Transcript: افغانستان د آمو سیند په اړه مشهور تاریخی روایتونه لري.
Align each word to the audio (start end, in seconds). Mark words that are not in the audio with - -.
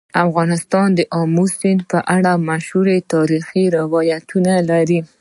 افغانستان 0.25 0.87
د 0.99 1.01
آمو 1.21 1.45
سیند 1.57 1.81
په 1.91 1.99
اړه 2.15 2.31
مشهور 2.49 2.87
تاریخی 3.13 3.63
روایتونه 3.77 4.53
لري. 4.69 4.99